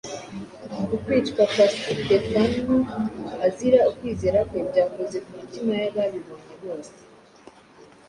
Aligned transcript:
Ukwicwa 0.95 1.41
kwa 1.51 1.65
Sitefano 1.75 2.77
azira 3.45 3.79
ukwizera 3.91 4.39
kwe 4.49 4.59
byakoze 4.69 5.17
ku 5.25 5.31
mitima 5.39 5.73
y’ababibonye 5.83 6.53
bose. 6.63 6.93